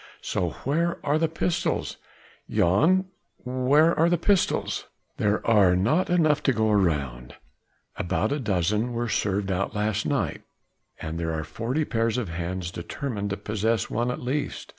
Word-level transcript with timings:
so 0.23 0.49
where 0.63 0.97
are 1.05 1.19
the 1.19 1.27
pistols?... 1.27 1.97
Jan, 2.49 3.05
where 3.43 3.93
are 3.99 4.09
those 4.09 4.17
pistols?" 4.17 4.87
There 5.17 5.45
are 5.47 5.75
not 5.75 6.09
enough 6.09 6.41
to 6.41 6.53
go 6.53 6.71
round: 6.71 7.35
about 7.97 8.31
a 8.31 8.39
dozen 8.39 8.93
were 8.93 9.07
served 9.07 9.51
out 9.51 9.75
last 9.75 10.07
night, 10.07 10.41
and 10.99 11.19
there 11.19 11.31
are 11.33 11.43
forty 11.43 11.85
pairs 11.85 12.17
of 12.17 12.29
hands 12.29 12.71
determined 12.71 13.29
to 13.29 13.37
possess 13.37 13.91
one 13.91 14.09
at 14.09 14.19
least. 14.23 14.69